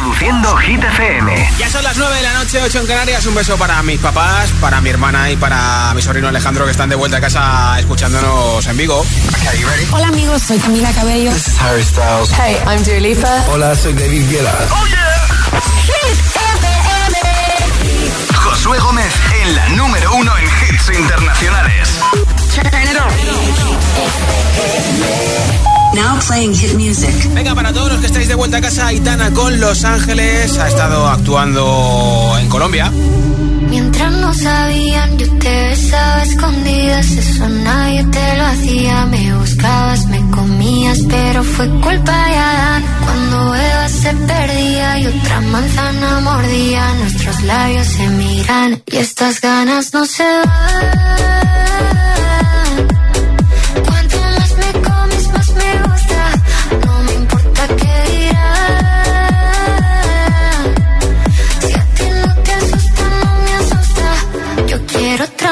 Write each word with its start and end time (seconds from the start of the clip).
Reproduciendo 0.00 0.56
Hit 0.56 0.82
FM. 0.82 1.50
Ya 1.58 1.68
son 1.68 1.84
las 1.84 1.98
9 1.98 2.16
de 2.16 2.22
la 2.22 2.32
noche, 2.32 2.58
8 2.62 2.80
en 2.80 2.86
Canarias. 2.86 3.26
Un 3.26 3.34
beso 3.34 3.58
para 3.58 3.82
mis 3.82 4.00
papás, 4.00 4.50
para 4.58 4.80
mi 4.80 4.88
hermana 4.88 5.30
y 5.30 5.36
para 5.36 5.92
mi 5.94 6.00
sobrino 6.00 6.28
Alejandro 6.28 6.64
que 6.64 6.70
están 6.70 6.88
de 6.88 6.96
vuelta 6.96 7.18
a 7.18 7.20
casa 7.20 7.78
escuchándonos 7.78 8.66
en 8.66 8.78
vivo. 8.78 9.04
Hola 9.92 10.08
amigos, 10.08 10.40
soy 10.40 10.58
Camila 10.58 10.90
Cabello. 10.94 11.30
This 11.32 11.48
is 11.48 11.60
Harry 11.60 11.84
Styles. 11.84 12.32
Hey, 12.32 12.56
I'm 12.66 12.82
Dua 12.82 12.98
Lipa. 12.98 13.44
Hola, 13.48 13.74
soy 13.74 13.92
David 13.92 14.26
Guetta. 14.30 14.54
¡Oh, 14.70 14.86
yeah! 14.86 15.20
Josué 18.36 18.78
Gómez 18.78 19.12
en 19.42 19.54
la 19.54 19.68
número 19.70 20.14
uno 20.14 20.32
en 20.38 20.44
hits 20.46 20.98
internacionales. 20.98 22.00
Now 25.94 26.18
playing 26.26 26.54
hit 26.54 26.74
music. 26.74 27.34
Venga, 27.34 27.54
para 27.54 27.72
todos 27.72 27.90
los 27.92 28.00
que 28.00 28.06
estáis 28.06 28.28
de 28.28 28.34
vuelta 28.34 28.58
a 28.58 28.60
casa, 28.60 28.86
Aitana 28.86 29.32
con 29.32 29.58
Los 29.58 29.84
Ángeles 29.84 30.56
ha 30.58 30.68
estado 30.68 31.08
actuando 31.08 32.36
en 32.40 32.48
Colombia. 32.48 32.92
Mientras 33.70 34.12
no 34.12 34.32
sabían, 34.34 35.18
yo 35.18 35.26
te 35.38 35.68
besaba 35.68 36.22
escondidas, 36.22 37.10
eso 37.10 37.48
nadie 37.48 38.04
te 38.04 38.36
lo 38.36 38.46
hacía. 38.46 39.06
Me 39.06 39.34
buscabas, 39.36 40.06
me 40.06 40.30
comías, 40.30 40.98
pero 41.08 41.42
fue 41.42 41.68
culpa 41.68 42.26
de 42.28 42.36
Adán. 42.36 42.84
Cuando 43.04 43.54
Eva 43.56 43.88
se 43.88 44.12
perdía 44.12 44.98
y 45.00 45.06
otra 45.06 45.40
manzana 45.40 46.20
mordía, 46.20 46.94
nuestros 46.94 47.42
labios 47.42 47.86
se 47.86 48.08
miran 48.08 48.82
y 48.86 48.96
estas 48.96 49.40
ganas 49.40 49.92
no 49.92 50.06
se 50.06 50.24
van. 50.24 51.89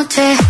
Noche. 0.00 0.49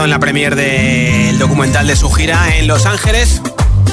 Estado 0.00 0.04
en 0.04 0.10
la 0.10 0.18
premier 0.18 0.56
del 0.56 1.38
documental 1.38 1.86
de 1.86 1.94
su 1.94 2.10
gira 2.10 2.56
en 2.56 2.66
Los 2.66 2.86
Ángeles, 2.86 3.42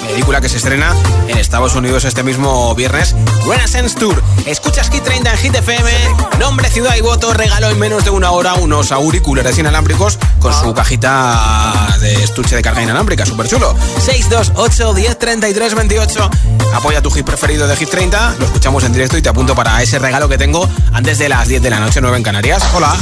película 0.08 0.40
que 0.40 0.48
se 0.48 0.56
estrena 0.56 0.96
en 1.28 1.38
Estados 1.38 1.76
Unidos 1.76 2.06
este 2.06 2.24
mismo 2.24 2.74
viernes, 2.76 3.14
Renaissance 3.46 3.98
Tour. 3.98 4.24
Escuchas 4.46 4.90
Hit 4.90 5.04
30 5.04 5.32
en 5.32 5.38
Hit 5.38 5.56
FM, 5.56 5.92
nombre, 6.40 6.70
ciudad 6.70 6.96
y 6.96 7.02
voto, 7.02 7.34
regalo 7.34 7.70
en 7.70 7.78
menos 7.78 8.06
de 8.06 8.12
una 8.12 8.32
hora 8.32 8.54
unos 8.54 8.94
auriculares 8.94 9.58
inalámbricos 9.58 10.18
con 10.40 10.54
su 10.54 10.74
cajita 10.74 11.98
de 12.00 12.24
estuche 12.24 12.56
de 12.56 12.62
carga 12.62 12.84
inalámbrica, 12.84 13.26
súper 13.26 13.50
chulo. 13.50 13.76
628 14.00 14.94
10 14.94 15.20
33 15.20 15.76
28. 15.76 16.30
Apoya 16.74 17.02
tu 17.02 17.12
hit 17.12 17.26
preferido 17.26 17.68
de 17.68 17.76
Hit 17.76 17.90
30, 17.90 18.36
lo 18.40 18.46
escuchamos 18.46 18.84
en 18.86 18.94
directo 18.94 19.18
y 19.18 19.22
te 19.22 19.28
apunto 19.28 19.56
para 19.56 19.82
ese 19.84 20.00
regalo 20.00 20.30
que 20.30 20.38
tengo 20.38 20.70
antes 20.94 21.18
de 21.18 21.28
las 21.28 21.50
10 21.50 21.62
de 21.62 21.70
la 21.70 21.80
noche, 21.80 22.00
9 22.00 22.16
en 22.16 22.24
Canarias. 22.24 22.64
Hola. 22.74 22.96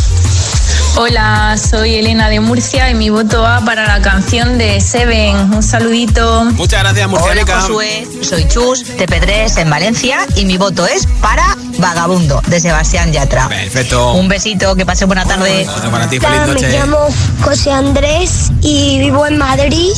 Hola, 0.97 1.57
soy 1.57 1.95
Elena 1.95 2.29
de 2.29 2.39
Murcia 2.39 2.89
y 2.89 2.93
mi 2.95 3.09
voto 3.09 3.41
va 3.41 3.59
para 3.65 3.85
la 3.85 4.01
canción 4.01 4.57
de 4.57 4.79
Seven. 4.79 5.53
Un 5.53 5.61
saludito. 5.61 6.45
Muchas 6.53 6.79
gracias, 6.83 7.07
Hola 7.07 7.19
Murciánica. 7.19 7.61
Josué, 7.61 8.07
soy 8.21 8.47
Chus 8.47 8.85
de 8.97 9.05
Pedres 9.05 9.57
en 9.57 9.69
Valencia 9.69 10.19
y 10.35 10.45
mi 10.45 10.57
voto 10.57 10.87
es 10.87 11.05
para 11.21 11.43
Vagabundo 11.79 12.41
de 12.47 12.59
Sebastián 12.61 13.11
Yatra. 13.11 13.49
Perfecto. 13.49 14.13
Un 14.13 14.29
besito, 14.29 14.73
que 14.75 14.85
pase 14.85 15.03
buena 15.03 15.25
tarde. 15.25 15.67
Otro 15.75 15.91
para 15.91 16.07
ti, 16.09 16.17
feliz 16.19 16.37
Hola, 16.37 16.47
me 16.47 16.53
noche. 16.53 16.69
llamo 16.71 16.97
José 17.41 17.71
Andrés 17.71 18.51
y 18.61 18.99
vivo 18.99 19.27
en 19.27 19.37
Madrid. 19.37 19.91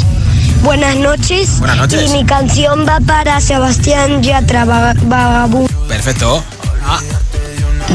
Buenas 0.64 0.96
noches. 0.96 1.60
Buenas 1.60 1.78
noches. 1.78 2.10
Y 2.10 2.14
mi 2.14 2.26
canción 2.26 2.88
va 2.88 3.00
para 3.06 3.40
Sebastián 3.40 4.24
Yatra, 4.24 4.66
Vaga- 4.66 4.96
Vagabundo. 5.04 5.72
Perfecto. 5.88 6.44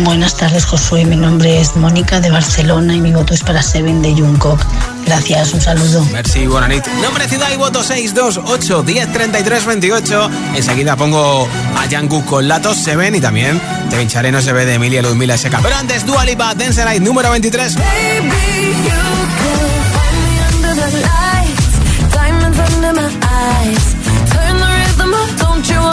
Buenas 0.00 0.34
tardes, 0.36 0.64
Josué. 0.64 1.04
Mi 1.04 1.16
nombre 1.16 1.60
es 1.60 1.76
Mónica 1.76 2.20
de 2.20 2.30
Barcelona 2.30 2.94
y 2.94 3.00
mi 3.00 3.12
voto 3.12 3.34
es 3.34 3.42
para 3.42 3.62
Seven 3.62 4.00
de 4.00 4.12
Jungkook. 4.14 4.58
Gracias, 5.04 5.52
un 5.52 5.60
saludo. 5.60 6.04
merci, 6.12 6.46
bonanit. 6.46 6.86
Nombre, 7.02 7.28
ciudad 7.28 7.48
y 7.52 7.56
voto 7.56 7.82
628 7.82 8.82
10 8.82 9.12
33 9.12 9.66
28. 9.66 10.30
Enseguida 10.54 10.96
pongo 10.96 11.46
a 11.76 11.88
Jungkook 11.90 12.24
con 12.24 12.48
Latos 12.48 12.78
Seven 12.78 13.14
y 13.14 13.20
también 13.20 13.60
te 13.90 13.96
pincharé 13.98 14.32
No 14.32 14.40
se 14.40 14.52
ve 14.52 14.64
de 14.64 14.74
Emilia 14.74 15.02
Ludmila 15.02 15.36
SK. 15.36 15.60
Pero 15.62 15.76
antes, 15.76 16.06
Dua 16.06 16.24
Lipa, 16.24 16.54
Dance 16.54 16.84
Night, 16.84 17.02
número 17.02 17.30
23. 17.30 17.76
under 20.72 20.74
the 20.74 21.02
lights, 21.02 22.12
diamonds 22.12 22.58
under 22.58 22.94
my 22.94 23.10
eyes. 23.22 23.94
Turn 24.30 24.56
the 24.56 24.66
rhythm 24.66 25.14
up, 25.14 25.38
don't 25.38 25.68
you 25.68 25.92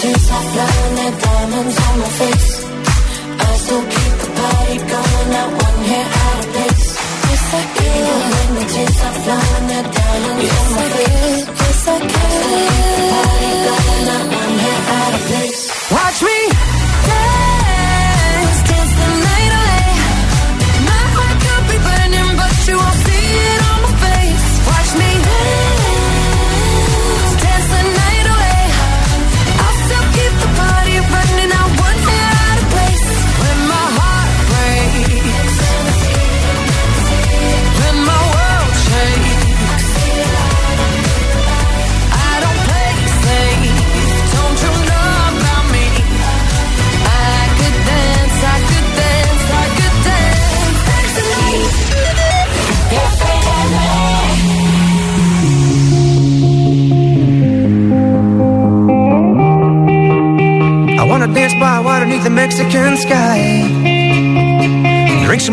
tears 0.00 0.30
are 0.30 0.42
blowing 0.52 0.94
the 0.96 1.08
diamonds 1.22 1.78
on 1.86 1.98
my 1.98 2.08
face. 2.08 2.63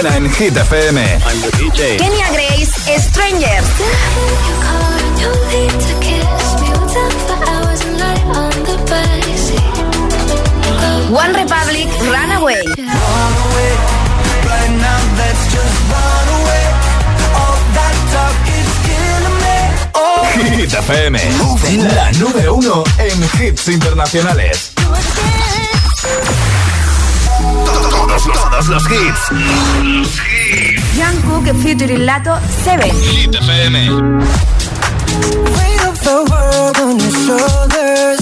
Suena 0.00 0.16
en 0.16 0.32
Hit 0.32 0.56
FM. 0.56 1.18
Kenya 1.98 2.30
Grace, 2.32 2.98
Strangers. 2.98 3.66
One 11.12 11.34
Republic, 11.34 11.88
Runaway. 12.00 12.64
Hit 20.34 20.72
FM, 20.72 21.18
la 21.94 22.12
número 22.12 22.54
uno 22.54 22.84
en 22.98 23.44
hits 23.44 23.68
internacionales. 23.68 24.69
Todos, 28.60 28.66
todos 28.66 28.68
los 28.68 28.84
hits. 28.90 29.20
Jungkook 30.94 31.46
featuring 31.62 32.04
Lato 32.04 32.38
7. 32.64 32.90
Hit 32.90 33.34
FM. 33.34 34.20
Weight 35.56 35.84
of 35.86 35.98
the 36.02 36.24
world 36.30 36.76
on 36.78 36.98
your 36.98 37.10
shoulders. 37.10 38.20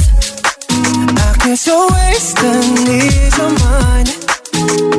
I 0.71 1.35
guess 1.45 1.67
you're 1.67 1.89
wasting 1.91 2.75
need 2.85 3.33
your 3.37 3.51
mind. 3.67 4.15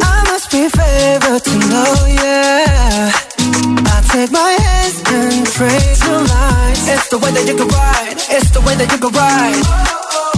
I 0.03 0.23
must 0.29 0.51
be 0.51 0.67
favored 0.67 1.43
to 1.43 1.57
know, 1.69 2.05
yeah. 2.07 3.11
I 3.39 4.01
take 4.11 4.31
my 4.31 4.57
hands 4.59 5.01
and 5.07 5.47
trace 5.47 6.05
your 6.05 6.19
lines. 6.19 6.87
It's 6.87 7.07
the 7.09 7.17
way 7.17 7.31
that 7.31 7.47
you 7.47 7.55
can 7.55 7.67
ride. 7.69 8.17
It's 8.29 8.51
the 8.51 8.61
way 8.61 8.75
that 8.75 8.91
you 8.91 8.97
can 8.97 9.11
ride. 9.13 9.63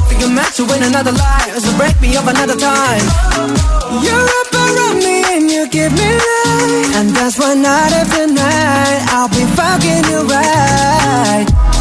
Think 0.10 0.22
you're 0.22 0.30
meant 0.30 0.54
to 0.56 0.66
win 0.66 0.84
another 0.84 1.12
life, 1.12 1.58
so 1.58 1.76
break 1.78 2.00
me 2.02 2.16
up 2.18 2.28
another 2.28 2.56
time. 2.56 3.81
You're 4.00 4.30
up 4.40 4.54
around 4.54 4.98
me 5.04 5.24
and 5.36 5.52
you 5.52 5.68
give 5.68 5.92
me 5.92 6.10
life, 6.16 6.96
and 6.96 7.10
that's 7.10 7.38
why 7.38 7.54
night 7.54 7.92
after 7.92 8.26
night 8.28 9.02
I'll 9.12 9.28
be 9.28 9.44
fucking 9.60 10.04
you 10.12 10.22
right. 10.32 11.81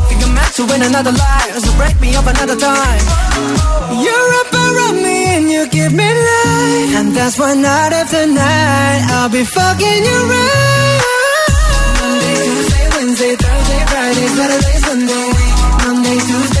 I'm 0.23 0.33
meant 0.33 0.53
to 0.55 0.63
win 0.65 0.81
another 0.81 1.11
life. 1.11 1.51
So 1.63 1.71
break 1.77 1.99
me 1.99 2.15
up 2.15 2.25
another 2.25 2.55
time. 2.55 3.03
You're 4.03 4.31
up 4.41 4.51
around 4.53 4.97
me 5.03 5.17
and 5.37 5.45
you 5.49 5.67
give 5.69 5.93
me 5.93 6.07
life. 6.07 6.91
And 6.99 7.15
that's 7.15 7.37
why 7.39 7.53
night 7.55 7.93
after 7.93 8.25
night 8.27 9.01
I'll 9.15 9.29
be 9.29 9.43
fucking 9.43 10.01
you 10.09 10.19
right. 10.33 11.01
Monday, 12.01 12.35
Tuesday, 12.45 12.85
Wednesday, 12.95 13.33
Thursday, 13.35 13.81
Friday, 13.91 14.27
Saturday, 14.37 14.77
Sunday. 14.87 15.27
Monday, 15.81 16.17
Tuesday, 16.29 16.60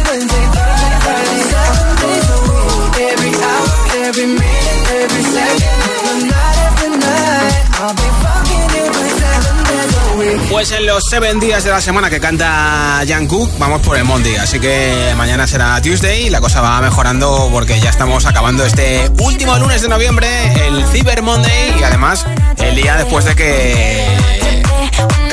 Pues 10.51 10.71
en 10.71 10.85
los 10.85 11.03
7 11.09 11.33
días 11.39 11.63
de 11.63 11.71
la 11.71 11.81
semana 11.81 12.09
que 12.09 12.19
canta 12.19 13.01
Jungkook, 13.07 13.57
vamos 13.57 13.81
por 13.81 13.97
el 13.97 14.03
Monday. 14.03 14.35
Así 14.35 14.59
que 14.59 15.13
mañana 15.17 15.47
será 15.47 15.81
Tuesday 15.81 16.27
y 16.27 16.29
la 16.29 16.41
cosa 16.41 16.61
va 16.61 16.79
mejorando 16.81 17.49
porque 17.51 17.79
ya 17.79 17.89
estamos 17.89 18.25
acabando 18.25 18.63
este 18.65 19.09
último 19.19 19.57
lunes 19.57 19.81
de 19.81 19.89
noviembre, 19.89 20.27
el 20.67 20.85
Cyber 20.87 21.23
Monday 21.23 21.79
y 21.79 21.83
además 21.83 22.27
el 22.57 22.75
día 22.75 22.97
después 22.97 23.25
de 23.25 23.35
que 23.35 24.60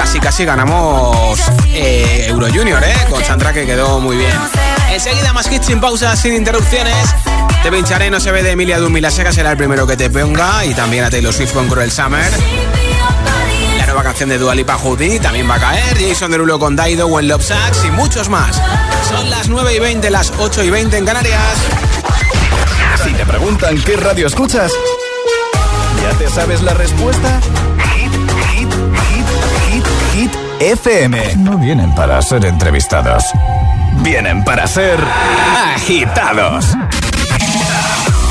casi 0.08 0.20
casi 0.20 0.44
ganamos 0.46 1.38
eh, 1.66 2.24
Euro 2.28 2.46
Junior, 2.46 2.82
¿eh? 2.82 2.94
Con 3.10 3.22
Sandra 3.22 3.52
que 3.52 3.66
quedó 3.66 4.00
muy 4.00 4.16
bien. 4.16 4.32
Enseguida 4.90 5.34
más 5.34 5.52
hits 5.52 5.66
sin 5.66 5.82
pausas, 5.82 6.18
sin 6.18 6.32
interrupciones. 6.34 7.14
Te 7.62 7.70
pincharé 7.70 8.08
No 8.08 8.18
se 8.18 8.32
ve 8.32 8.42
de 8.42 8.52
Emilia 8.52 8.78
Dumila 8.78 9.10
Seca, 9.10 9.32
será 9.32 9.50
el 9.50 9.58
primero 9.58 9.86
que 9.86 9.98
te 9.98 10.08
ponga. 10.08 10.64
Y 10.64 10.72
también 10.72 11.04
a 11.04 11.10
Taylor 11.10 11.34
Swift 11.34 11.52
con 11.52 11.68
Cruel 11.68 11.90
Summer. 11.90 12.24
La 13.76 13.84
nueva 13.84 14.02
canción 14.02 14.30
de 14.30 14.38
Dua 14.38 14.54
Lipa 14.54 14.78
Houdini 14.78 15.18
también 15.18 15.48
va 15.48 15.56
a 15.56 15.60
caer. 15.60 15.98
Jason 16.00 16.30
Derulo 16.30 16.58
con 16.58 16.74
Daido, 16.74 17.06
When 17.08 17.28
Love 17.28 17.44
Sucks 17.44 17.84
y 17.84 17.90
muchos 17.90 18.30
más. 18.30 18.58
Son 19.10 19.28
las 19.28 19.50
9 19.50 19.74
y 19.74 19.78
20, 19.78 20.08
las 20.08 20.32
8 20.38 20.64
y 20.64 20.70
20 20.70 20.96
en 20.96 21.04
Canarias. 21.04 21.54
Si 23.04 23.12
te 23.12 23.26
preguntan 23.26 23.78
qué 23.82 23.96
radio 23.98 24.26
escuchas, 24.26 24.72
¿ya 26.02 26.16
te 26.16 26.30
sabes 26.30 26.62
la 26.62 26.72
respuesta? 26.72 27.40
FM. 30.60 31.36
No 31.36 31.56
vienen 31.58 31.94
para 31.94 32.20
ser 32.22 32.44
entrevistados. 32.44 33.24
Vienen 34.02 34.44
para 34.44 34.66
ser 34.66 34.98
agitados. 35.74 36.76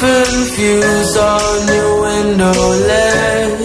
Different 0.00 0.56
views 0.56 1.16
on 1.16 1.66
your 1.66 2.02
window 2.02 2.52
ledge. 2.86 3.57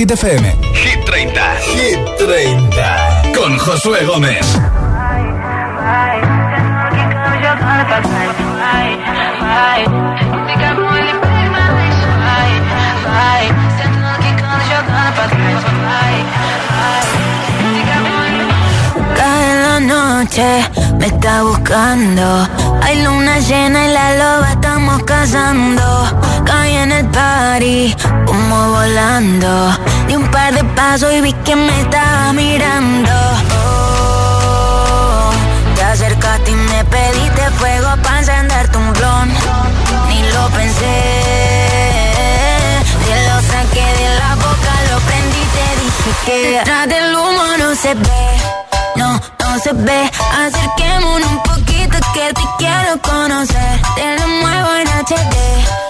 Hit 0.00 0.12
FM. 0.12 0.46
Hit 0.72 1.04
30. 1.04 1.56
Hit 1.60 1.98
30. 2.16 3.36
Con 3.36 3.58
Josué 3.58 4.02
Gómez. 4.06 4.46
Cada 19.16 19.80
noche 19.80 20.64
me 20.98 21.06
está 21.08 21.42
buscando. 21.42 22.48
Hay 22.82 23.02
luna 23.04 23.38
llena 23.40 23.84
y 23.84 23.92
la 23.92 24.16
loba 24.16 24.50
estamos 24.52 25.02
cazando. 25.02 25.99
Party, 27.12 27.94
como 28.26 28.70
volando. 28.70 29.76
Di 30.06 30.16
un 30.16 30.30
par 30.30 30.54
de 30.54 30.64
pasos 30.64 31.12
y 31.12 31.20
vi 31.20 31.32
que 31.44 31.56
me 31.56 31.80
estaba 31.80 32.32
mirando. 32.32 33.10
Oh, 33.62 35.30
te 35.74 35.82
acercaste 35.82 36.50
y 36.50 36.54
me 36.54 36.84
pediste 36.84 37.50
fuego 37.58 37.88
para 38.02 38.18
encenderte 38.20 38.78
un 38.78 38.92
blon. 38.92 39.28
Ni 40.08 40.22
lo 40.32 40.48
pensé. 40.50 40.96
Te 43.04 43.28
lo 43.28 43.36
saqué 43.52 43.86
de 44.00 44.08
la 44.18 44.34
boca, 44.36 44.72
lo 44.90 44.98
prendí, 45.00 45.42
te 45.56 45.66
dije 45.82 46.10
que 46.26 46.50
detrás 46.50 46.88
del 46.88 47.14
humo 47.14 47.44
no 47.58 47.74
se 47.74 47.94
ve. 47.94 48.26
No, 48.96 49.20
no 49.40 49.58
se 49.58 49.72
ve. 49.72 50.10
Acerquémonos 50.44 51.30
un 51.30 51.42
poquito 51.42 51.98
que 52.14 52.32
te 52.34 52.42
quiero 52.58 53.00
conocer. 53.02 53.80
Te 53.96 54.18
lo 54.18 54.26
muevo 54.28 54.74
en 54.76 54.88
HD. 54.88 55.89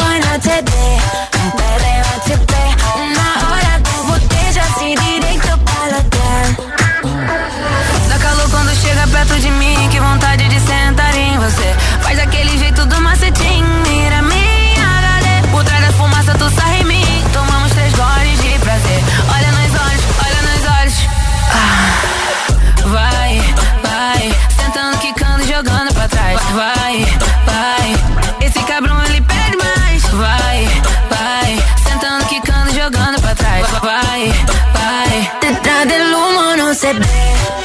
se 36.91 36.99
ve, 36.99 37.05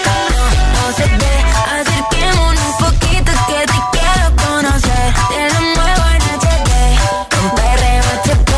no, 0.04 0.44
no 0.74 0.96
se 0.96 1.06
ve. 1.22 1.34
Acerquémonos 1.80 2.62
un 2.64 2.76
poquito 2.84 3.32
que 3.48 3.58
te 3.72 3.78
quiero 3.92 4.26
conocer. 4.44 5.06
Te 5.30 5.40
lo 5.52 5.60
muevo 5.74 6.04
en 6.14 6.22
HD, 6.38 6.70
un 7.42 7.50
perreo 7.58 8.04
HP. 8.22 8.52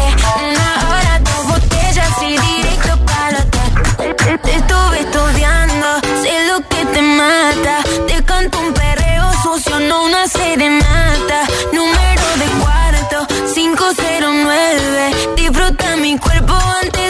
Una 0.45 0.69
hora, 0.89 1.13
dos 1.21 1.43
botellas 1.53 2.13
y 2.23 2.37
directo 2.37 2.93
para 3.07 3.29
el 3.29 3.37
hotel. 3.37 3.71
Te, 3.97 4.39
te 4.39 4.55
estuve 4.57 5.01
estudiando, 5.01 5.87
sé 6.23 6.35
lo 6.49 6.57
que 6.69 6.85
te 6.85 7.03
mata. 7.03 7.77
Te 8.07 8.23
canto 8.25 8.59
un 8.61 8.75
perreo 8.75 9.33
sucio, 9.43 9.81
no 9.81 10.05
una 10.05 10.27
serenata. 10.29 11.47
Número 11.73 12.27
de 12.43 12.47
cuarto, 12.61 13.27
509. 13.55 15.35
Disfruta 15.37 15.97
mi 15.97 16.19
cuerpo 16.19 16.53
antes 16.83 17.08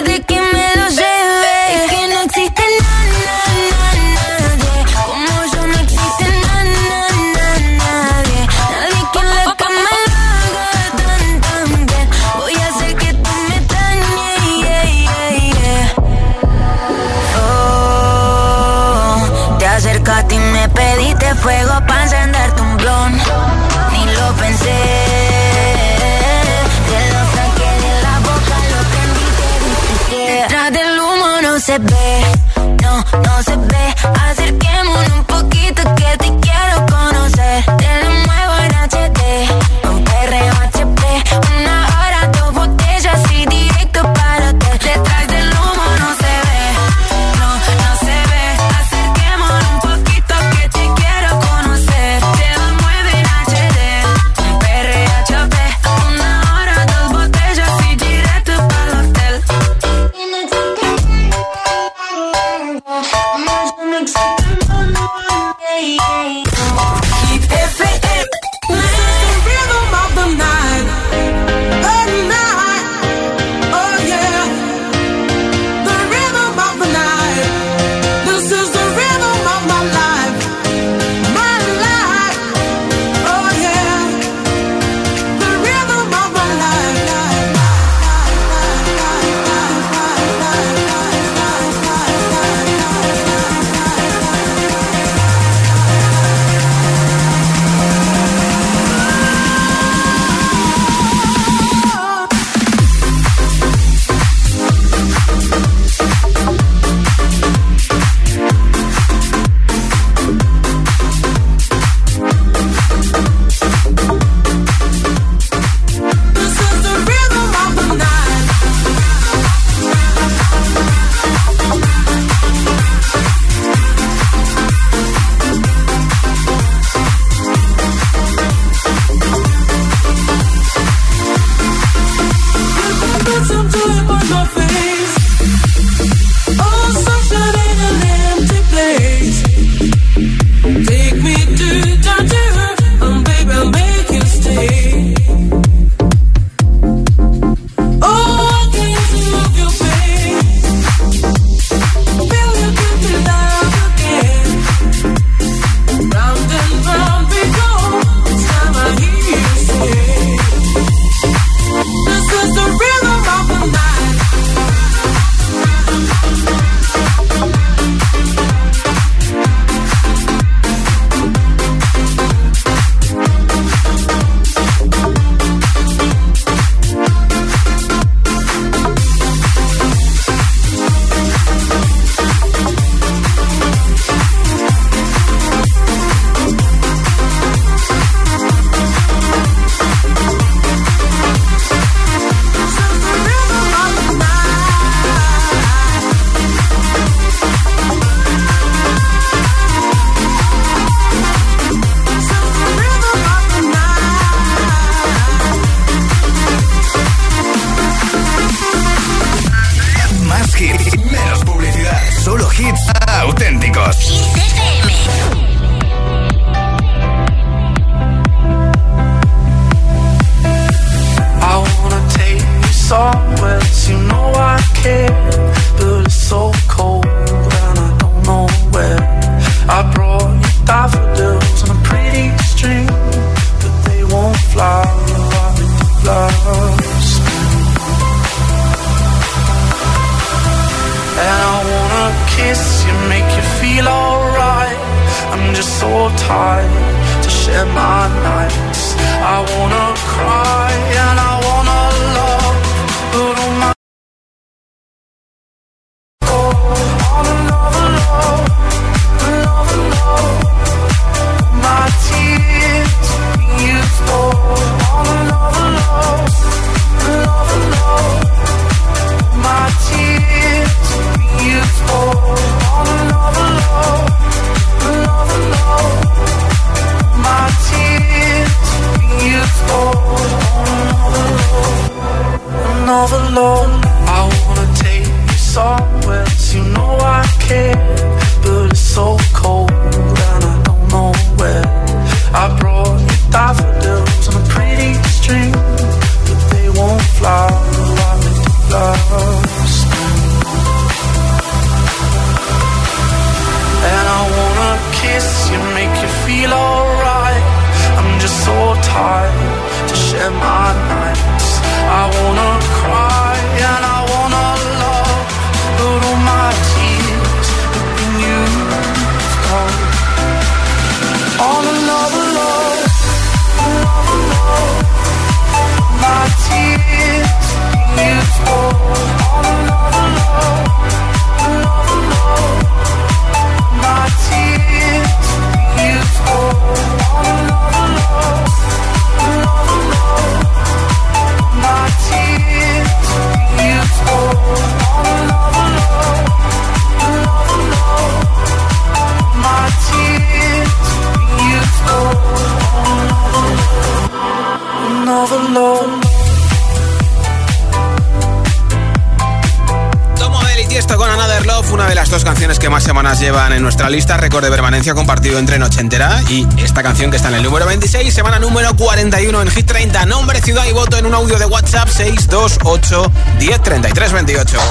semanas 362.88 363.20
llevan 363.20 363.52
en 363.52 363.60
nuestra 363.60 363.90
lista. 363.90 364.16
Récord 364.16 364.42
de 364.42 364.50
permanencia 364.50 364.94
compartido 364.94 365.38
entre 365.38 365.58
Nochentera 365.58 366.22
y 366.30 366.46
esta 366.56 366.82
canción 366.82 367.10
que 367.10 367.18
está 367.18 367.28
en 367.28 367.34
el 367.34 367.42
número 367.42 367.66
26, 367.66 368.14
semana 368.14 368.38
número 368.38 368.74
41 368.74 369.42
en 369.42 369.50
Hit 369.50 369.66
30. 369.66 370.06
Nombre, 370.06 370.40
ciudad 370.40 370.64
y 370.64 370.72
voto 370.72 370.96
en 370.96 371.04
un 371.04 371.14
audio 371.14 371.38
de 371.38 371.44
WhatsApp 371.44 371.86
628 371.90 373.12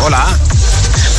Hola. 0.03 0.25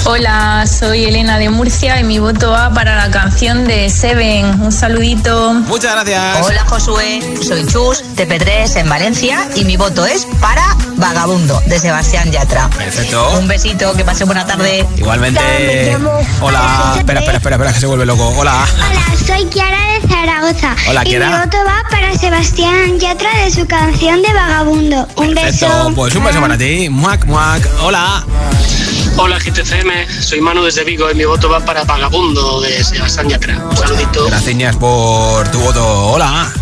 Hola, 0.04 0.64
soy 0.66 1.04
Elena 1.04 1.38
de 1.38 1.50
Murcia 1.50 2.00
y 2.00 2.04
mi 2.04 2.18
voto 2.18 2.50
va 2.50 2.70
para 2.72 2.96
la 2.96 3.10
canción 3.10 3.66
de 3.66 3.90
Seven. 3.90 4.60
Un 4.62 4.72
saludito. 4.72 5.52
Muchas 5.54 5.92
gracias. 5.92 6.46
Hola, 6.46 6.64
Josué. 6.66 7.20
Soy 7.46 7.66
Chus 7.66 8.02
de 8.16 8.26
P3 8.26 8.76
en 8.76 8.88
Valencia 8.88 9.46
y 9.54 9.64
mi 9.64 9.76
voto 9.76 10.06
es 10.06 10.26
para 10.40 10.64
Vagabundo 10.96 11.60
de 11.66 11.78
Sebastián 11.78 12.30
Yatra. 12.32 12.70
Perfecto. 12.70 13.38
Un 13.38 13.48
besito, 13.48 13.92
que 13.94 14.04
pase 14.04 14.24
buena 14.24 14.46
tarde. 14.46 14.86
Igualmente. 14.96 15.40
Hola. 16.40 16.94
Espera, 16.96 17.20
espera, 17.20 17.36
espera, 17.36 17.56
espera, 17.56 17.72
que 17.72 17.80
se 17.80 17.86
vuelve 17.86 18.06
loco. 18.06 18.28
Hola. 18.36 18.66
Hola, 18.76 19.16
soy 19.26 19.44
Kiara 19.46 19.78
de 19.92 20.08
Zaragoza. 20.08 20.74
Hola, 20.88 21.04
Kiara. 21.04 21.26
Y 21.26 21.30
mi 21.32 21.38
voto 21.38 21.58
va 21.66 21.82
para 21.90 22.16
Sebastián 22.16 22.98
Yatra 22.98 23.30
de 23.44 23.50
su 23.50 23.66
canción 23.66 24.22
de 24.22 24.32
Vagabundo. 24.32 25.06
Un 25.16 25.34
Perfecto. 25.34 25.66
beso. 25.66 25.92
Pues 25.94 26.14
un 26.14 26.24
beso 26.24 26.40
para 26.40 26.56
ti. 26.56 26.88
Muac, 26.88 27.26
muac. 27.26 27.62
Hola. 27.82 28.24
Hola 29.20 29.36
GTCM, 29.38 30.22
soy 30.22 30.40
Manu 30.40 30.62
desde 30.62 30.84
Vigo 30.84 31.10
y 31.10 31.14
mi 31.14 31.24
voto 31.24 31.48
va 31.48 31.58
para 31.58 31.82
Vagabundo 31.82 32.60
de 32.60 32.84
Sebastián 32.84 33.28
Yatra. 33.28 33.58
Un 33.68 33.76
saludito. 33.76 34.26
Gracias 34.26 34.76
por 34.76 35.48
tu 35.48 35.58
voto. 35.58 35.84
Hola. 36.12 36.52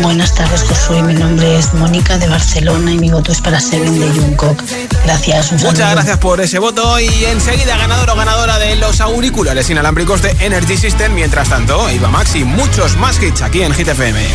Buenas 0.00 0.34
tardes, 0.34 0.62
Josué. 0.62 1.02
Mi 1.02 1.12
nombre 1.12 1.58
es 1.58 1.74
Mónica 1.74 2.16
de 2.16 2.26
Barcelona 2.28 2.92
y 2.92 2.98
mi 2.98 3.10
voto 3.10 3.30
es 3.30 3.42
para 3.42 3.60
Seven 3.60 4.00
de 4.00 4.08
Jungkook. 4.08 4.62
Gracias. 5.04 5.52
Un 5.52 5.58
Muchas 5.58 5.92
gracias 5.92 6.18
por 6.18 6.40
ese 6.40 6.58
voto 6.58 6.98
y 6.98 7.26
enseguida 7.26 7.76
ganador 7.76 8.08
o 8.08 8.16
ganadora 8.16 8.58
de 8.58 8.76
los 8.76 9.02
auriculares 9.02 9.68
inalámbricos 9.68 10.22
de 10.22 10.30
Energy 10.40 10.78
System. 10.78 11.14
Mientras 11.14 11.50
tanto, 11.50 11.90
Iba 11.90 12.08
Max 12.08 12.34
y 12.36 12.44
muchos 12.44 12.96
más 12.96 13.22
hits 13.22 13.42
aquí 13.42 13.62
en 13.62 13.72
GTFM. 13.72 14.26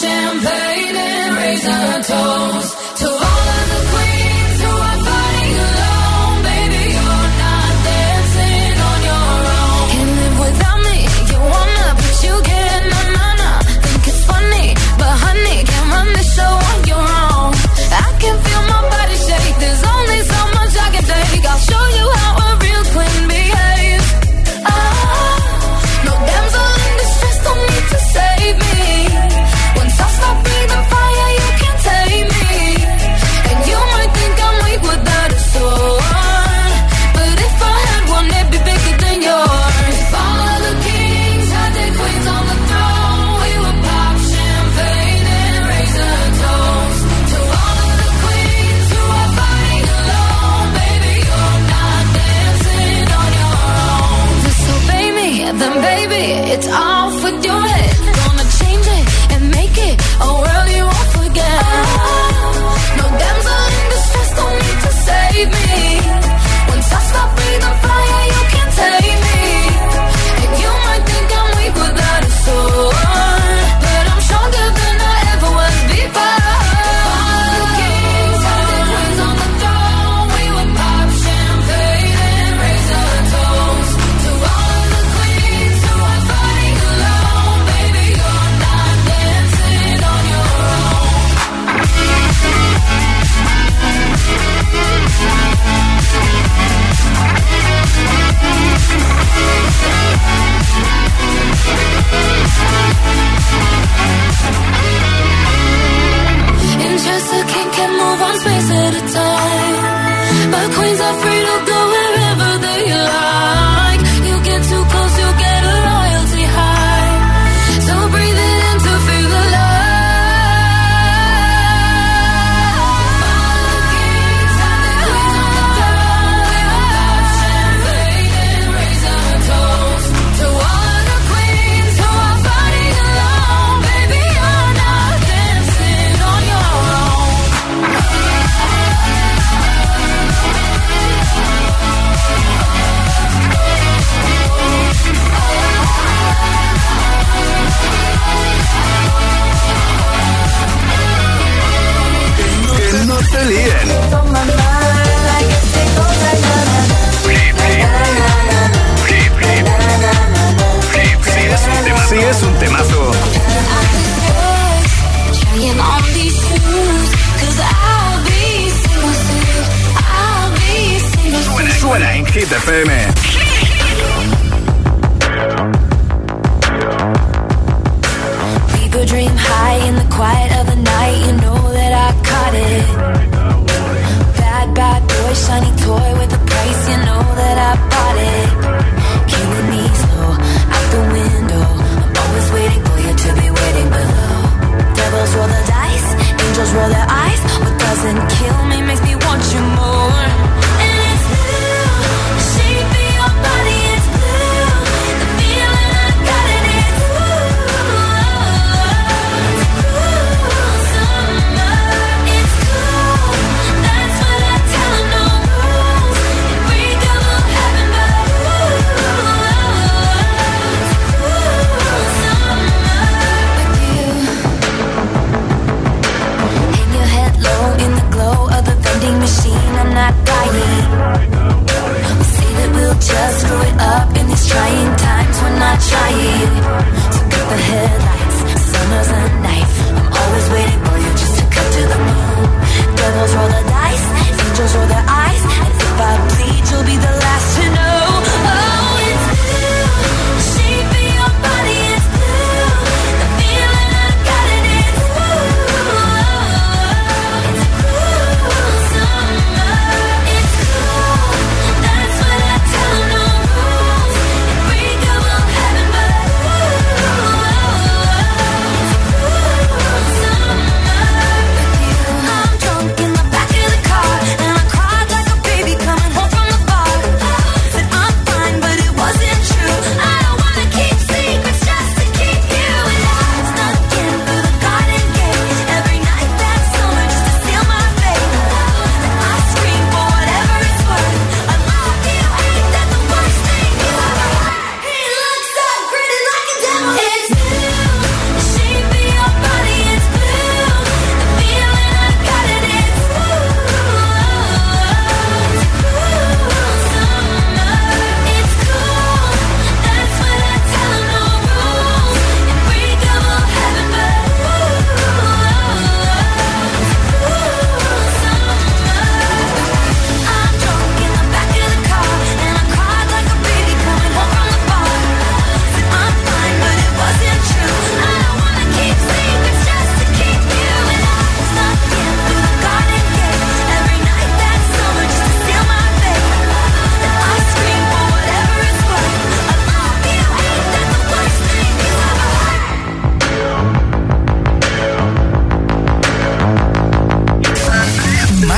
champagne 0.00 0.96
and 0.96 1.36
raise 1.36 1.66
toast 2.06 2.96
to 2.98 3.27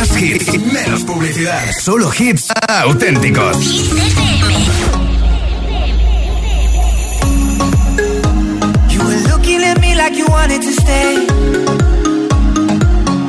Más 0.00 0.16
hits, 0.16 0.58
menos 0.72 1.04
publicidad. 1.04 1.62
Solo 1.78 2.10
hits 2.10 2.48
auténticos. 2.86 3.58
You 8.88 9.04
were 9.04 9.20
looking 9.28 9.62
at 9.62 9.78
me 9.82 9.94
like 9.94 10.16
you 10.16 10.24
wanted 10.26 10.62
to 10.62 10.72
stay. 10.72 11.26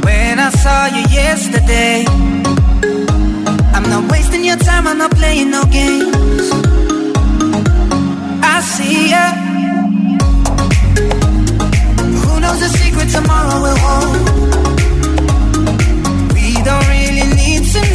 When 0.05 0.39
I 0.39 0.49
saw 0.63 0.85
you 0.95 1.03
yesterday. 1.13 2.05
I'm 3.73 3.83
not 3.89 4.09
wasting 4.09 4.45
your 4.45 4.57
time, 4.57 4.87
I'm 4.87 4.97
not 4.97 5.11
playing 5.11 5.51
no 5.51 5.65
games. 5.65 6.51
I 8.41 8.61
see 8.61 9.09
ya. 9.09 9.33
Who 12.23 12.39
knows 12.39 12.59
the 12.61 12.69
secret 12.79 13.09
tomorrow 13.09 13.61
will 13.61 13.77
hold? 13.77 14.40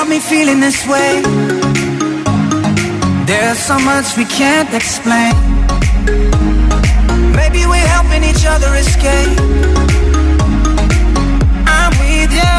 got 0.00 0.08
me 0.08 0.18
feeling 0.18 0.60
this 0.60 0.86
way. 0.86 1.20
There's 3.26 3.58
so 3.58 3.78
much 3.78 4.16
we 4.16 4.24
can't 4.24 4.72
explain. 4.72 5.34
Maybe 7.36 7.66
we're 7.66 7.90
helping 7.96 8.24
each 8.24 8.44
other 8.46 8.70
escape. 8.76 9.38
I'm 11.76 11.92
with 12.00 12.32
ya. 12.40 12.54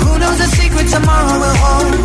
Who 0.00 0.18
knows 0.20 0.38
the 0.38 0.48
secret 0.58 0.88
tomorrow 0.88 1.36
will 1.42 1.56
hold? 1.64 2.03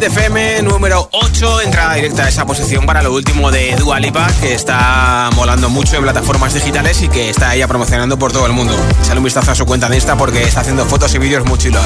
Hit 0.00 0.62
número 0.62 1.08
8, 1.10 1.62
entrada 1.62 1.94
directa 1.94 2.26
a 2.26 2.28
esa 2.28 2.46
posición 2.46 2.86
para 2.86 3.02
lo 3.02 3.12
último 3.12 3.50
de 3.50 3.74
Dua 3.74 3.98
Lipa, 3.98 4.28
que 4.40 4.54
está 4.54 5.28
molando 5.34 5.68
mucho 5.70 5.96
en 5.96 6.02
plataformas 6.02 6.54
digitales 6.54 7.02
y 7.02 7.08
que 7.08 7.30
está 7.30 7.52
ella 7.56 7.66
promocionando 7.66 8.16
por 8.16 8.30
todo 8.30 8.46
el 8.46 8.52
mundo. 8.52 8.76
Sale 9.02 9.18
un 9.18 9.24
vistazo 9.24 9.50
a 9.50 9.54
su 9.56 9.66
cuenta 9.66 9.88
de 9.88 9.96
Insta 9.96 10.16
porque 10.16 10.44
está 10.44 10.60
haciendo 10.60 10.84
fotos 10.86 11.12
y 11.16 11.18
vídeos 11.18 11.44
muy 11.46 11.58
chulos. 11.58 11.82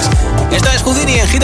Esto 0.51 0.69
es 0.73 0.83
Houdini 0.83 1.21
en 1.21 1.29
Hit 1.29 1.43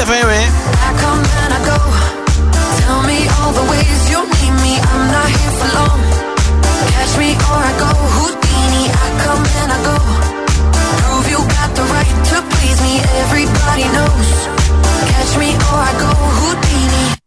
Catch 15.07 15.39
me 15.39 15.55
or 15.55 15.79
I 15.79 15.93
go 16.01 16.11
Houdini. 16.41 17.18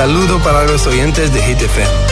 saludo 0.00 0.38
para 0.38 0.64
los 0.64 0.86
oyentes 0.86 1.30
de 1.30 1.42
Hit 1.42 1.60
FM. 1.60 2.09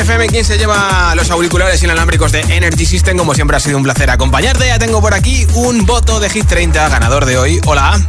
FM, 0.00 0.28
¿quién 0.28 0.44
se 0.44 0.58
lleva 0.58 1.14
los 1.14 1.30
auriculares 1.30 1.82
inalámbricos 1.82 2.30
de 2.30 2.40
Energy 2.40 2.86
System? 2.86 3.16
Como 3.16 3.34
siempre 3.34 3.56
ha 3.56 3.60
sido 3.60 3.76
un 3.76 3.82
placer 3.82 4.10
acompañarte. 4.10 4.66
Ya 4.66 4.78
tengo 4.78 5.00
por 5.00 5.14
aquí 5.14 5.46
un 5.54 5.86
voto 5.86 6.20
de 6.20 6.30
Hit 6.30 6.46
30, 6.46 6.88
ganador 6.88 7.24
de 7.24 7.36
hoy. 7.36 7.60
Hola. 7.66 8.00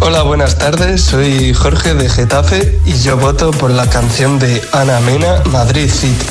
Hola, 0.00 0.22
buenas 0.22 0.58
tardes. 0.58 1.02
Soy 1.02 1.52
Jorge 1.54 1.94
de 1.94 2.08
Getafe 2.08 2.78
y 2.84 2.94
yo 3.00 3.16
voto 3.16 3.50
por 3.50 3.70
la 3.70 3.88
canción 3.88 4.38
de 4.38 4.62
Ana 4.72 5.00
Mena, 5.00 5.42
Madrid 5.46 5.90
City. 5.90 6.26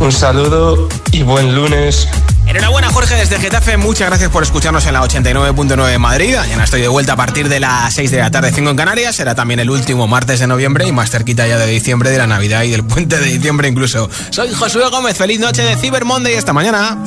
Un 0.00 0.12
saludo 0.12 0.88
y 1.12 1.22
buen 1.22 1.54
lunes. 1.54 2.06
Enhorabuena 2.50 2.90
Jorge 2.90 3.14
desde 3.14 3.38
Getafe, 3.38 3.76
muchas 3.76 4.08
gracias 4.08 4.28
por 4.28 4.42
escucharnos 4.42 4.84
en 4.84 4.94
la 4.94 5.02
89.9 5.02 5.86
de 5.88 5.98
Madrid. 6.00 6.36
Mañana 6.36 6.64
estoy 6.64 6.80
de 6.80 6.88
vuelta 6.88 7.12
a 7.12 7.16
partir 7.16 7.48
de 7.48 7.60
las 7.60 7.94
6 7.94 8.10
de 8.10 8.18
la 8.18 8.32
tarde, 8.32 8.50
5 8.52 8.70
en 8.70 8.76
Canarias. 8.76 9.14
Será 9.14 9.36
también 9.36 9.60
el 9.60 9.70
último 9.70 10.08
martes 10.08 10.40
de 10.40 10.48
noviembre 10.48 10.84
y 10.84 10.90
más 10.90 11.10
cerquita 11.10 11.46
ya 11.46 11.58
de 11.58 11.66
diciembre, 11.66 12.10
de 12.10 12.18
la 12.18 12.26
Navidad 12.26 12.64
y 12.64 12.70
del 12.72 12.82
puente 12.82 13.18
de 13.20 13.26
diciembre 13.26 13.68
incluso. 13.68 14.10
Soy 14.30 14.52
Josué 14.52 14.88
Gómez, 14.90 15.16
feliz 15.16 15.38
noche 15.38 15.62
de 15.62 15.76
Cyber 15.76 16.04
Monday 16.04 16.34
y 16.34 16.36
hasta 16.38 16.52
mañana. 16.52 16.98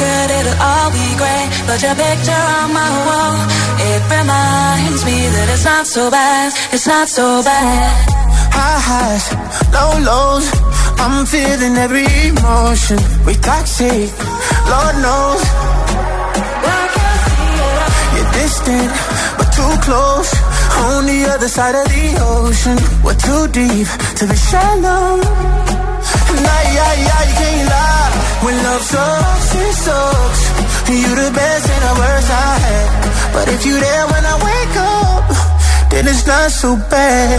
Could, 0.00 0.28
it'll 0.38 0.60
all 0.60 0.90
be 0.92 1.08
great. 1.20 1.48
But 1.66 1.78
your 1.82 1.96
picture 1.96 2.44
on 2.60 2.68
my 2.72 2.90
wall, 3.08 3.36
it 3.90 4.02
reminds 4.16 5.02
me 5.08 5.18
that 5.34 5.46
it's 5.54 5.64
not 5.64 5.86
so 5.86 6.10
bad, 6.10 6.52
it's 6.72 6.86
not 6.86 7.08
so 7.08 7.42
bad. 7.42 7.92
High 8.56 8.80
highs, 8.88 9.26
low 9.74 9.92
lows, 10.08 10.46
I'm 10.98 11.26
feeling 11.26 11.76
every 11.76 12.06
emotion. 12.28 12.98
We 13.26 13.34
toxic, 13.34 14.10
Lord 14.72 14.96
knows. 15.04 15.42
You're 18.14 18.32
distant, 18.40 18.92
but 19.36 19.48
too 19.56 19.74
close. 19.86 20.30
On 20.76 21.06
the 21.06 21.20
other 21.32 21.48
side 21.48 21.74
of 21.74 21.86
the 21.88 22.06
ocean, 22.20 22.78
we're 23.04 23.20
too 23.28 23.44
deep 23.48 23.88
to 24.18 24.26
be 24.26 24.36
shallow. 24.36 25.75
Nah, 26.44 26.62
yeah, 26.76 26.94
yeah, 27.06 27.22
you 27.28 27.34
can't 27.40 27.68
lie. 27.74 28.12
When 28.44 28.56
love 28.66 28.84
sucks, 28.92 29.54
it 29.54 29.74
sucks. 29.86 30.42
You 30.86 31.12
the 31.22 31.30
best 31.34 31.64
and 31.74 31.82
the 31.88 31.94
worst 32.00 32.30
I 32.30 32.52
had. 32.64 32.88
But 33.34 33.46
if 33.54 33.60
you're 33.66 33.80
there 33.80 34.06
when 34.12 34.24
I 34.24 34.36
wake 34.48 34.76
up, 34.76 35.24
then 35.90 36.06
it's 36.06 36.26
not 36.26 36.50
so 36.50 36.76
bad. 36.90 37.38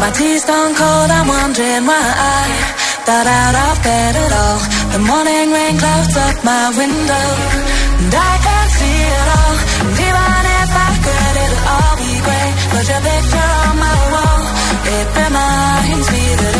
My 0.00 0.10
tea's 0.10 0.44
gone 0.44 0.74
cold, 0.74 1.10
I'm 1.10 1.26
wondering 1.28 1.84
why 1.90 2.00
I 2.00 2.42
thought 3.06 3.28
out 3.28 3.54
of 3.66 3.76
bed 3.84 4.12
at 4.24 4.32
all. 4.42 4.60
The 4.94 5.00
morning 5.10 5.46
rain 5.52 5.74
clouds 5.76 6.16
up 6.16 6.36
my 6.44 6.64
window, 6.80 7.26
and 8.00 8.12
I 8.14 8.32
can't 8.46 8.70
see 8.78 8.98
it 9.20 9.28
all. 9.38 9.56
And 9.84 9.96
even 10.08 10.42
if 10.60 10.70
I 10.86 10.90
could, 11.04 11.34
it'll 11.44 11.64
all 11.74 11.94
be 12.00 12.12
great. 12.26 12.52
Put 12.72 12.84
your 12.92 13.02
picture 13.08 13.50
on 13.68 13.74
my 13.84 13.98
wall. 14.14 14.42
It 14.96 15.06
reminds 15.18 16.08
me 16.14 16.23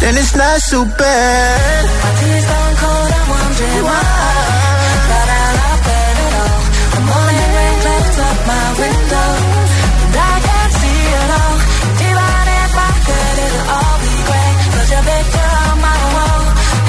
then 0.00 0.14
it's 0.16 0.34
not 0.34 0.60
so 0.60 0.84
bad. 0.84 1.84
My 2.04 2.12
gone 2.50 2.74
cold, 2.82 3.10
I'm 3.18 3.26
wondering 3.34 3.84
why. 3.88 4.02
Got 5.10 5.28
out 5.40 5.58
of 5.68 5.78
bed 5.86 6.16
at 6.26 6.34
all. 6.42 6.62
The 6.94 7.02
morning 7.10 7.50
rain 7.58 7.76
clouds 7.82 8.18
up 8.28 8.38
my 8.52 8.66
window. 8.82 9.28
And 10.04 10.14
I 10.14 10.34
can't 10.46 10.72
see 10.80 11.02
it 11.18 11.30
all. 11.40 11.56
Even 12.08 12.44
if 12.62 12.72
I 12.88 12.90
could, 13.06 13.36
it'll 13.44 13.66
all 13.76 13.96
be 14.04 14.14
great. 14.28 14.54
Put 14.74 14.86
your 14.94 15.04
picture 15.10 15.50
on 15.66 15.76
my 15.88 16.00
wall. 16.14 16.42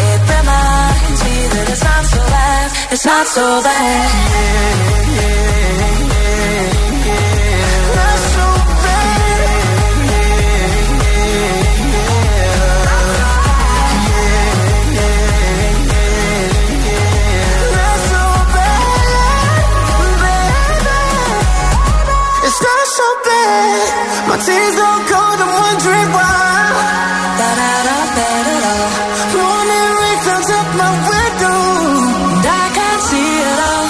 It 0.10 0.22
reminds 0.34 1.20
me 1.26 1.36
that 1.54 1.66
it's 1.74 1.84
not 1.90 2.04
so 2.14 2.22
bad. 2.36 2.68
It's 2.94 3.06
not 3.06 3.26
so 3.28 3.46
bad. 3.64 4.10
It's 5.10 5.90
not 5.92 5.99
so 23.00 23.08
bad. 23.28 23.88
My 24.30 24.38
tears 24.46 24.78
are 24.88 25.02
cold, 25.12 25.40
I'm 25.46 25.52
wondering 25.64 26.10
why. 26.16 26.40
Da 27.40 27.50
da 27.60 27.72
da 27.88 27.98
da 28.18 28.30
da 28.48 28.56
da. 28.66 28.76
Morning 29.36 29.90
rain 30.00 30.18
fills 30.26 30.50
up 30.60 30.70
my 30.82 30.92
window, 31.12 31.60
and 32.36 32.46
I 32.62 32.66
can't 32.78 33.02
see 33.10 33.32
it 33.50 33.60
all. 33.70 33.88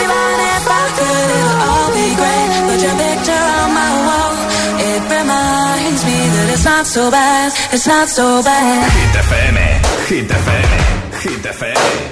Even 0.00 0.34
if 0.54 0.64
I 0.80 0.84
could, 0.98 1.28
it'll 1.38 1.68
all 1.70 1.88
be 1.96 2.08
your 2.86 2.96
picture 3.04 3.44
on 3.60 3.70
my 3.80 3.92
wall, 4.06 4.34
it 4.90 5.02
reminds 5.16 6.02
me 6.08 6.18
that 6.34 6.48
it's 6.54 6.64
not 6.64 6.86
so 6.86 7.10
bad. 7.10 7.52
It's 7.74 7.86
not 7.86 8.08
so 8.08 8.42
bad. 8.42 8.90
Hit 8.98 9.14
FM, 9.28 9.56
Hit 10.08 10.28
FM, 10.42 10.68
Hit 11.22 11.42
FM. 11.58 12.11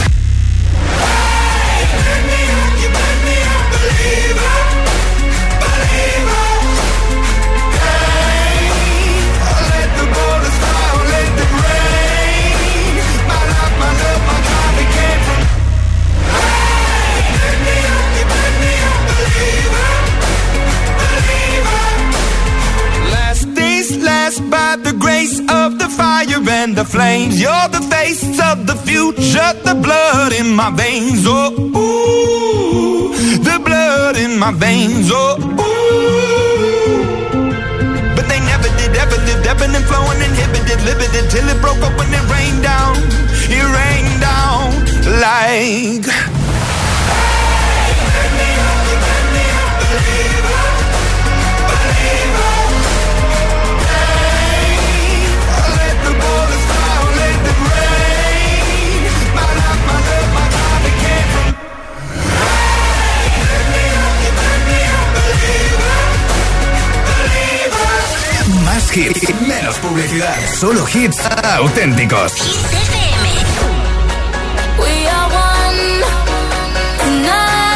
Flames. 26.91 27.39
You're 27.39 27.69
the 27.69 27.81
face 27.89 28.39
of 28.51 28.67
the 28.67 28.75
future, 28.75 29.51
the 29.63 29.75
blood 29.75 30.33
in 30.33 30.53
my 30.53 30.69
veins. 30.71 31.23
Oh, 31.25 31.51
ooh, 31.57 32.40
the 33.51 33.59
blood 33.59 34.15
in 34.15 34.39
my 34.39 34.51
veins. 34.51 35.11
Oh, 35.11 35.35
ooh. 35.35 37.03
But 38.15 38.25
they 38.31 38.39
never 38.51 38.69
did, 38.79 38.95
ever 38.95 39.17
lived, 39.27 39.45
ebbing 39.47 39.75
and 39.75 39.85
flowing, 39.85 40.19
inhibited, 40.23 40.79
limited, 40.87 41.29
till 41.29 41.47
it 41.51 41.59
broke 41.59 41.81
up 41.83 41.93
when 41.99 42.07
it 42.13 42.25
rained 42.31 42.63
down. 42.63 42.95
It 43.51 43.67
rained 43.77 44.21
down 44.23 44.71
like. 45.19 46.07
Let 49.91 50.30
Más 68.91 68.97
hits, 68.97 69.33
menos 69.47 69.77
publicidad. 69.77 70.35
Solo 70.59 70.85
hits 70.93 71.17
auténticos. 71.43 72.33
We 74.77 75.07
are 75.07 75.29
one 75.33 76.03
tonight, 76.99 77.71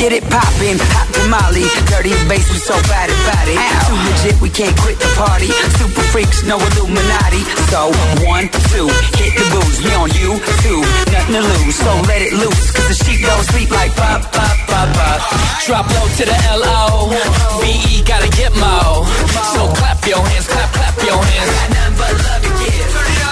Get, 0.00 0.16
it 0.16 0.24
poppin', 0.32 0.80
hot 0.96 1.12
tamale, 1.12 1.68
dirty 1.92 2.16
bass, 2.24 2.48
we 2.48 2.56
so 2.56 2.72
bad 2.88 3.12
about 3.12 3.44
it. 3.44 3.60
Too 3.84 4.00
legit, 4.00 4.36
we 4.40 4.48
can't 4.48 4.72
quit 4.80 4.96
the 4.96 5.12
party. 5.12 5.52
Super 5.76 6.00
freaks, 6.08 6.40
no 6.40 6.56
Illuminati. 6.56 7.44
So 7.68 7.92
one, 8.24 8.48
two, 8.72 8.88
hit 9.20 9.36
the 9.36 9.44
booze. 9.52 9.76
We 9.84 9.92
on 10.00 10.08
you 10.16 10.40
two, 10.64 10.80
nothing 11.12 11.36
to 11.36 11.44
lose. 11.44 11.76
So 11.76 11.92
let 12.08 12.24
it 12.24 12.32
loose, 12.32 12.72
cause 12.72 12.88
the 12.88 12.96
sheep 12.96 13.20
don't 13.28 13.44
sleep 13.52 13.68
like 13.68 13.92
pop, 13.92 14.24
pop, 14.32 14.56
pop, 14.72 14.88
pop. 14.96 15.20
Drop 15.68 15.84
low 15.92 16.08
to 16.16 16.24
the 16.24 16.38
L-O 16.48 17.12
V-E 17.60 18.02
gotta 18.02 18.32
get 18.32 18.56
mo 18.56 19.04
So 19.52 19.68
clap 19.76 20.00
your 20.08 20.18
hands, 20.18 20.48
clap, 20.48 20.72
clap 20.72 20.96
your 21.04 21.20
hands 21.20 21.52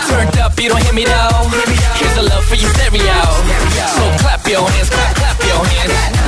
Turned 0.06 0.36
up, 0.38 0.52
you 0.60 0.68
don't 0.68 0.84
hear 0.84 0.92
me 0.92 1.04
though 1.04 1.48
Here's 1.96 2.14
the 2.14 2.28
love 2.28 2.44
for 2.44 2.54
your 2.54 2.70
stereo 2.76 3.24
So 3.96 4.04
clap 4.20 4.46
your 4.46 4.68
hands, 4.68 4.90
clap, 4.90 5.16
clap 5.16 5.40
your 5.40 5.64
hands 5.64 6.27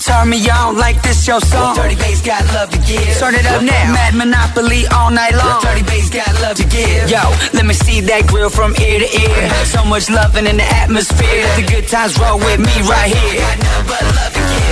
Turn 0.00 0.30
me 0.30 0.40
on 0.48 0.76
like 0.76 1.02
this 1.02 1.26
your 1.28 1.40
song. 1.40 1.76
Dirty 1.76 1.94
bass 1.94 2.22
got 2.22 2.42
love 2.54 2.70
to 2.70 2.78
give. 2.78 3.18
Turn 3.18 3.34
it 3.34 3.44
up 3.44 3.62
now. 3.62 3.92
Mad 3.92 4.14
Monopoly 4.14 4.86
all 4.96 5.10
night 5.10 5.34
long. 5.34 5.60
Dirty 5.60 5.82
bass 5.82 6.08
got 6.08 6.32
love 6.40 6.56
to 6.56 6.66
give. 6.66 7.10
Yo, 7.10 7.20
let 7.52 7.66
me 7.66 7.74
see 7.74 8.00
that 8.00 8.26
grill 8.26 8.48
from 8.48 8.74
ear 8.80 8.98
to 9.00 9.08
ear. 9.20 9.50
So 9.66 9.84
much 9.84 10.08
loving 10.08 10.46
in 10.46 10.56
the 10.56 10.64
atmosphere. 10.64 11.44
The 11.56 11.66
good 11.68 11.86
times 11.86 12.18
roll 12.18 12.38
with 12.38 12.60
me 12.60 12.74
right 12.88 13.12
here. 13.12 13.44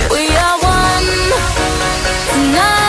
We 0.09 0.25
are 0.33 0.57
one 0.65 1.05
tonight. 2.33 2.88